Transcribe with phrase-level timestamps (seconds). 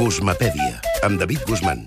[0.00, 1.84] Guzmapèdia, amb David Guzmán.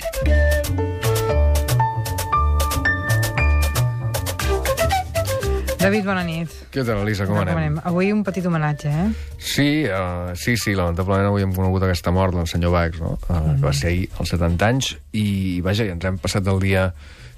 [5.84, 6.52] David, bona nit.
[6.72, 7.58] Què tal, Elisa, com anem?
[7.60, 7.80] anem?
[7.90, 9.10] Avui un petit homenatge, eh?
[9.36, 13.18] Sí, uh, sí, sí, lamentablement avui hem conegut aquesta mort del senyor Bax, no?
[13.28, 15.28] Uh, mm que va ser ahir, als 70 anys, i,
[15.66, 16.88] vaja, ens hem passat el dia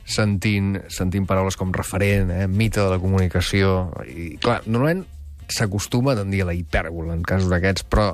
[0.05, 5.07] sentint, sentint paraules com referent, eh, mite de la comunicació, i clar, normalment
[5.49, 8.13] s'acostuma a a la hipèrbol en casos d'aquests, però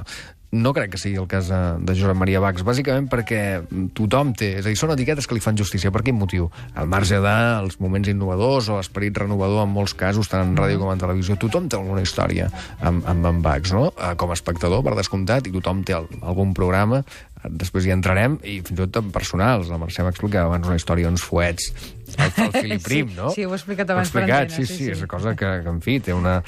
[0.51, 3.61] no crec que sigui el cas de, de Josep Maria Bax, bàsicament perquè
[3.97, 4.51] tothom té...
[4.59, 5.93] És a dir, són etiquetes que li fan justícia.
[5.95, 6.49] Per quin motiu?
[6.75, 10.91] Al marge dels moments innovadors o l'esperit renovador en molts casos, tant en ràdio com
[10.91, 13.89] en televisió, tothom té alguna història amb, amb en Bax, no?
[13.95, 17.03] Eh, com a espectador, per descomptat, i tothom té algun programa
[17.41, 19.71] després hi entrarem, i fins i tot en personals.
[19.71, 21.71] La Mercè m'explicava abans una història d'uns fuets
[22.17, 23.31] el, el Filip Prim, sí, no?
[23.35, 24.67] Sí, ho he explicat abans ho he explicat, per antena.
[24.67, 26.39] Sí, sí, sí, és una cosa que, que, en fi, té una...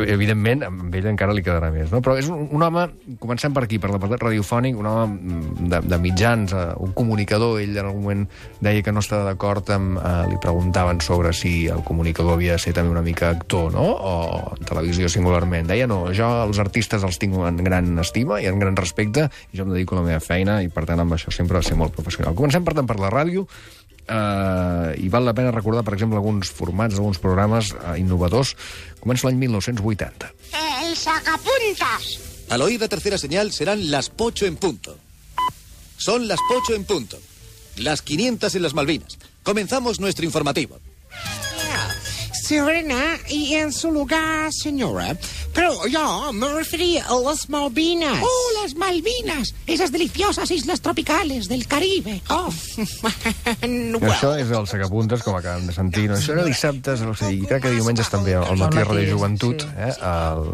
[0.00, 2.02] Evidentment, amb ell encara li quedarà més, no?
[2.04, 2.86] Però és un, un home,
[3.22, 5.40] comencem per aquí, per l'apartat radiofònic, un home
[5.72, 8.26] de, de mitjans, uh, un comunicador, ell en algun moment
[8.60, 9.98] deia que no estava d'acord amb...
[10.00, 13.84] Uh, li preguntaven sobre si el comunicador havia de ser també una mica actor, no?
[13.84, 14.12] O
[14.56, 15.68] en televisió singularment.
[15.70, 19.60] Deia, no, jo els artistes els tinc en gran estima i en gran respecte, i
[19.60, 21.94] jo em dedico a la meva feina, i per tant amb això sempre ser molt
[21.96, 22.36] professional.
[22.38, 23.46] Comencem, per tant, per la ràdio,
[24.06, 28.54] eh, i val la pena recordar, per exemple, alguns formats, alguns programes eh, innovadors.
[29.00, 30.32] Comença l'any 1980.
[30.84, 32.10] El sacapuntas.
[32.50, 34.96] Al oír la tercera señal serán las pocho en punto.
[35.96, 37.18] Son las pocho en punto.
[37.76, 39.18] Las 500 en las Malvinas.
[39.42, 40.78] Comenzamos nuestro informativo.
[42.50, 45.16] Serena, y en su lugar, señora.
[45.52, 48.18] Pero yo me refería a las Malvinas.
[48.22, 49.52] ¡Oh, las Malvinas!
[49.66, 52.22] Esas deliciosas islas tropicales del Caribe.
[52.28, 52.50] Oh.
[54.00, 56.06] well, Això és el Sacapuntes, com acabem de sentir.
[56.10, 56.16] No?
[56.18, 59.72] Això era dissabtes, o sigui, crec que diumenges també al matí Ràdio Joventut, sí.
[59.74, 59.92] eh,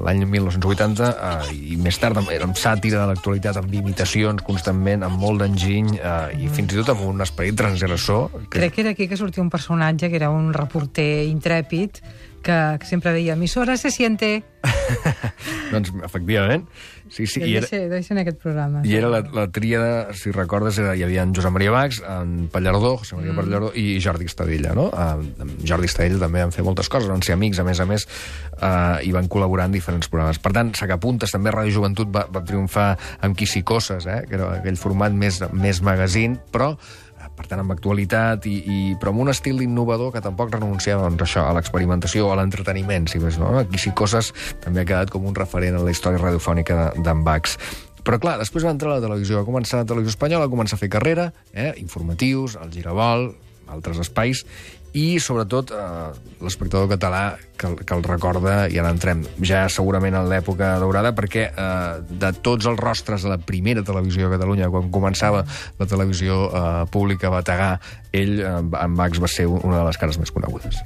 [0.06, 5.04] l'any 1980, eh, i més tard amb- era amb sàtira de l'actualitat, amb imitacions constantment,
[5.06, 8.30] amb molt d'enginy, eh, i fins i tot amb un esperit transgressor.
[8.48, 8.58] Que...
[8.60, 12.00] Crec que era aquí que sortia un personatge que era un reporter intrèpid
[12.46, 14.44] que, sempre deia emissora se siente.
[15.72, 16.64] doncs, efectivament,
[17.10, 17.68] sí, sí, I i era...
[17.68, 18.82] ser, devia ser en aquest programa.
[18.86, 22.48] I era la, la tríada, si recordes, era, hi havia en Josep Maria Bax, en
[22.52, 23.40] Pallardó, José Maria mm.
[23.40, 24.88] Pallardó, i Jordi Estadella, no?
[24.90, 28.06] Uh, Jordi Estadella també van fer moltes coses, van ser amics, a més a més,
[28.58, 30.42] uh, i van col·laborar en diferents programes.
[30.42, 32.92] Per tant, Sacapuntes, també Ràdio Joventut va, va triomfar
[33.26, 34.22] amb Quisicoses, eh?
[34.26, 36.74] que era aquell format més, més magazine, però
[37.36, 41.22] per tant, amb actualitat, i, i, però amb un estil innovador que tampoc renunciava doncs,
[41.26, 43.52] això, a l'experimentació o a l'entreteniment, si més no.
[43.60, 44.32] Aquí sí coses
[44.64, 47.58] també ha quedat com un referent en la història radiofònica de- d'en Bax.
[48.06, 50.76] Però clar, després va entrar a la televisió, va començar la televisió espanyola, va començar
[50.76, 53.34] a fer carrera, eh, informatius, el Girabol,
[53.72, 54.44] altres espais,
[54.96, 56.08] i sobretot eh,
[56.40, 61.48] l'espectador català que, que el recorda, i ara entrem ja segurament en l'època daurada, perquè
[61.50, 65.44] eh, de tots els rostres de la primera televisió a Catalunya, quan començava
[65.78, 67.72] la televisió eh, pública a bategar,
[68.12, 70.80] ell, eh, en Max, va ser una de les cares més conegudes.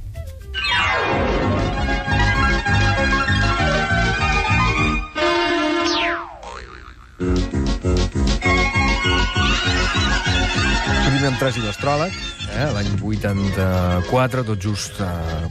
[11.41, 12.17] Primer amb tres i l'astròleg,
[12.53, 15.07] eh, l'any 84, tot just eh,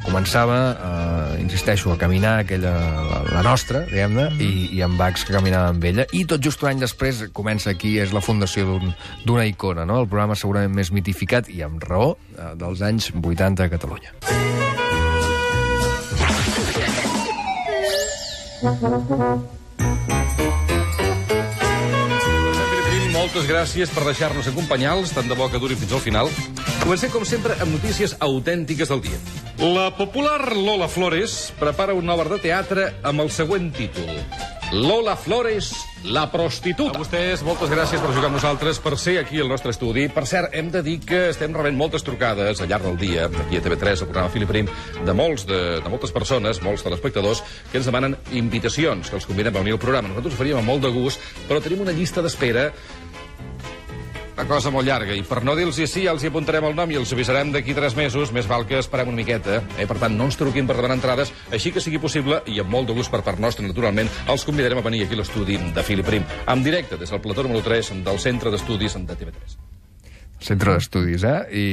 [0.05, 2.73] començava, eh, insisteixo, a caminar aquella,
[3.09, 6.61] la, la nostra, diguem-ne, i, i en Bax que caminava amb ella, i tot just
[6.61, 8.93] un any després comença aquí, és la fundació d'un-
[9.25, 9.97] d'una icona, no?
[10.03, 14.13] el programa segurament més mitificat, i amb raó, eh, dels anys 80 a Catalunya.
[18.61, 19.58] Sempre Prim,
[23.29, 26.31] moltes gràcies per deixar-nos acompanyar-los, tant de bo que duri fins al final.
[26.81, 29.19] Comencem, com sempre, amb notícies autèntiques del dia.
[29.61, 34.09] La popular Lola Flores prepara una obra de teatre amb el següent títol.
[34.73, 35.69] Lola Flores,
[36.09, 36.97] la prostituta.
[36.97, 40.07] A vostès, moltes gràcies per jugar amb nosaltres, per ser aquí al nostre estudi.
[40.13, 43.57] Per cert, hem de dir que estem rebent moltes trucades al llarg del dia, aquí
[43.57, 44.69] a TV3, al programa Filip Prim,
[45.05, 49.53] de, molts, de, de moltes persones, molts telespectadors, que ens demanen invitacions, que els convidem
[49.53, 50.13] a venir al programa.
[50.13, 52.69] Nosaltres ho faríem amb molt de gust, però tenim una llista d'espera
[54.39, 56.95] una cosa molt llarga, i per no dir-los sí, els hi apuntarem el nom i
[56.95, 59.57] els avisarem d'aquí tres mesos, més val que esperem una miqueta.
[59.75, 59.87] Eh?
[59.89, 62.87] Per tant, no ens truquin per demanar entrades, així que sigui possible, i amb molt
[62.87, 66.07] de gust per part nostra, naturalment, els convidarem a venir aquí a l'estudi de Filip
[66.07, 69.59] Prim, en directe des del plató número 3 del Centre d'Estudis de TV3.
[70.39, 71.37] Centre d'Estudis, eh?
[71.51, 71.67] I,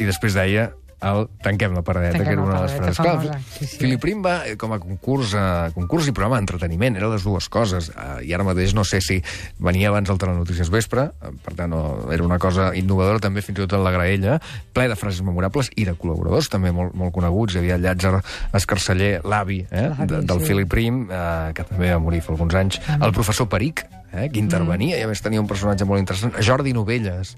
[0.00, 0.70] i després deia
[1.04, 2.96] el Tanquem la paradeta, Tanquem que era una de les frases.
[2.96, 3.78] Clar, Sí, sí.
[3.80, 7.48] Filip Prim va eh, com a concurs, eh, concurs i programa d'entreteniment, eren les dues
[7.52, 7.90] coses.
[7.90, 9.18] Eh, I ara mateix no sé si
[9.58, 13.58] venia abans el Telenotícies Vespre, eh, per tant, no, era una cosa innovadora també, fins
[13.58, 14.38] i tot en la graella,
[14.76, 17.56] ple de frases memorables i de col·laboradors també molt, molt coneguts.
[17.56, 18.16] Hi havia Llàtzer
[18.56, 20.52] Escarceller, l'avi eh, de, del sí.
[20.52, 22.80] Filip Prim, eh, que també va morir fa alguns anys.
[22.96, 25.00] El professor Peric, eh, que intervenia, mm.
[25.00, 27.36] i a més tenia un personatge molt interessant, Jordi Novelles,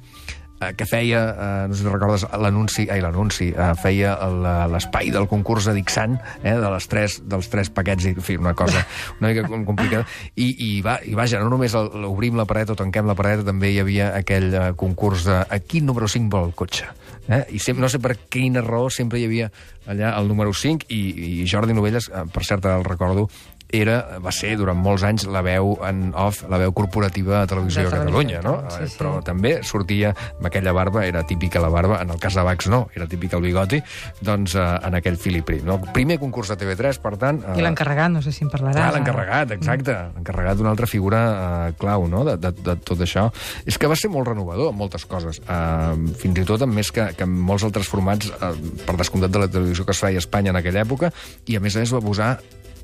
[0.60, 5.10] eh, que feia, eh, no sé si recordes, l'anunci, ai, l'anunci, eh, feia el- l'espai
[5.14, 8.54] del concurs de Dixant, eh, de les tres, dels tres paquets, i, en fi, una
[8.54, 8.86] cosa
[9.20, 10.06] una mica com- complicada.
[10.34, 13.44] I, i, va, i vaja, no només el, obrim la paret o tanquem la paret,
[13.46, 16.86] també hi havia aquell eh, concurs de a quin número 5 vol el cotxe.
[17.28, 17.44] Eh?
[17.52, 19.50] I sempre, no sé per quina raó sempre hi havia
[19.86, 23.28] allà el número 5 i, i Jordi Novelles, eh, per cert, el recordo,
[23.68, 27.84] era, va ser durant molts anys la veu en off, la veu corporativa a Televisió
[27.84, 28.54] De de Catalunya, no?
[28.72, 28.96] Sí, sí.
[29.00, 32.70] Però també sortia amb aquella barba, era típica la barba, en el cas de Bax
[32.72, 33.82] no, era típic el bigoti,
[34.24, 35.60] doncs eh, en aquell Filipri.
[35.66, 35.78] No?
[35.92, 37.42] Primer concurs de TV3, per tant...
[37.58, 38.80] I l'encarregat, no sé si en parlaràs.
[38.80, 39.96] Ah, l'encarregat, exacte.
[40.16, 43.28] L'encarregat d'una altra figura uh, clau, no?, de, de, de tot això.
[43.68, 45.42] És que va ser molt renovador en moltes coses.
[45.44, 48.54] Uh, fins i tot amb més que, que en molts altres formats, uh,
[48.86, 51.12] per descomptat de la televisió que es feia a Espanya en aquella època,
[51.48, 52.36] i a més a més va posar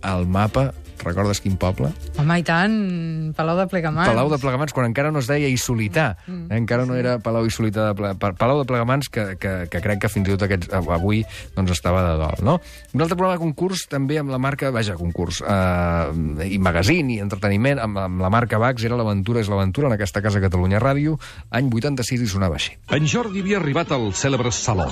[0.04, 1.90] al mapa, recordes quin poble?
[2.20, 4.08] Home, i tant, Palau de Plegamans.
[4.12, 6.14] Palau de Plegamans, quan encara no es deia Isolità.
[6.26, 6.58] Mm, eh?
[6.62, 8.12] Encara no era Palau Isolità de Ple...
[8.20, 11.24] Pa- Palau de Plegamans, que, que, que crec que fins i tot aquests, avui
[11.56, 12.44] doncs, estava de dol.
[12.46, 12.58] No?
[12.94, 17.20] Un altre programa de concurs, també amb la marca, vaja, concurs, eh, i magazine i
[17.24, 21.16] entreteniment, amb, amb la marca Bax, era l'Aventura és l'Aventura, en aquesta casa Catalunya Ràdio,
[21.50, 22.76] any 86 i sonava així.
[22.94, 24.86] En Jordi havia arribat al cèlebre saló.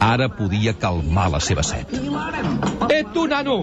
[0.00, 1.92] Ara podia calmar la seva set.
[2.90, 3.60] Eh, tu, nano!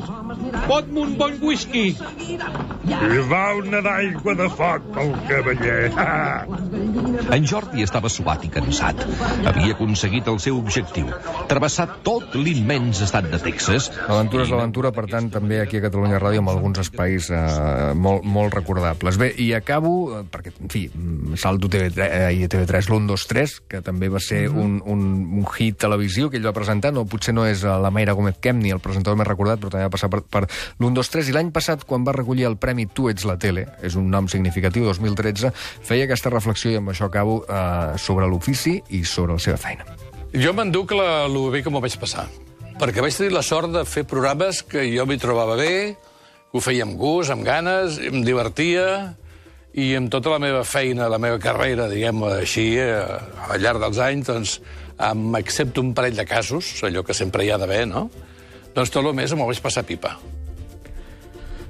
[0.67, 1.56] Pot-me un bon whisky!
[1.65, 2.76] whisky.
[2.87, 5.91] I va una d'aigua de foc pel cavaller.
[7.33, 9.01] En Jordi estava suat i cansat.
[9.49, 11.09] Havia aconseguit el seu objectiu,
[11.49, 13.89] travessar tot l'immens estat de Texas.
[14.07, 17.41] L'aventura és l'aventura, per tant, també aquí a Catalunya Ràdio amb alguns espais eh,
[17.97, 19.17] molt, molt recordables.
[19.19, 23.27] Bé, i acabo, eh, perquè, en fi, mm, salto TV3, eh, i TV3 l'1, 2,
[23.33, 25.03] 3, que també va ser un, un,
[25.41, 28.37] un hit televisiu que ell va presentar, no, potser no és eh, la Mayra Gómez
[28.39, 31.35] Kemni, el presentador més recordat, però també va passar per, per l'1, 2, 3, i
[31.35, 34.85] l'any passat, quan va recollir el premi Tu ets la tele, és un nom significatiu,
[34.85, 35.51] 2013,
[35.83, 39.85] feia aquesta reflexió, i amb això acabo, eh, sobre l'ofici i sobre la seva feina.
[40.35, 42.27] Jo m'enduc la, el bé que m'ho vaig passar.
[42.77, 45.95] Perquè vaig tenir la sort de fer programes que jo m'hi trobava bé,
[46.51, 49.15] que ho feia amb gust, amb ganes, em divertia,
[49.77, 53.01] i amb tota la meva feina, la meva carrera, diguem així, eh,
[53.49, 54.55] al llarg dels anys, doncs,
[54.97, 58.07] amb, excepte un parell de casos, allò que sempre hi ha d'haver, no?
[58.73, 60.17] Doncs tot el més m'ho vaig passar pipa.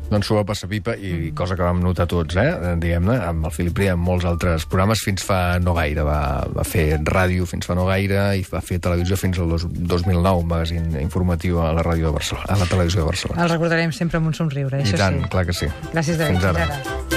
[0.07, 2.75] Doncs s'ho va passar pipa, i cosa que vam notar tots, eh?
[2.80, 6.06] diguem-ne, amb el Filip Ria, amb molts altres programes, fins fa no gaire.
[6.07, 6.21] Va,
[6.56, 10.45] va fer ràdio fins fa no gaire i va fer televisió fins al dos, 2009,
[10.45, 13.44] un magazín informatiu a la ràdio de Barcelona, a la televisió de Barcelona.
[13.44, 15.31] El recordarem sempre amb un somriure, I això tant, sí.
[15.36, 15.71] clar que sí.
[15.92, 16.38] Gràcies, David.
[16.38, 16.68] Fins ara.
[16.71, 17.17] Fins ara.